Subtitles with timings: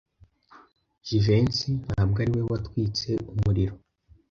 [1.07, 3.73] Jivency ntabwo ari we watwitse umuriro.